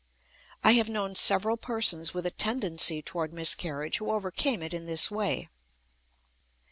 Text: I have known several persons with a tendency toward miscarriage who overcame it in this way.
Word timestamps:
I 0.63 0.71
have 0.71 0.89
known 0.89 1.13
several 1.13 1.57
persons 1.57 2.11
with 2.11 2.25
a 2.25 2.31
tendency 2.31 3.03
toward 3.03 3.31
miscarriage 3.31 3.99
who 3.99 4.09
overcame 4.09 4.63
it 4.63 4.73
in 4.73 4.87
this 4.87 5.11
way. 5.11 5.47